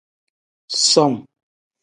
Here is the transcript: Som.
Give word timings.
Som. 0.91 1.13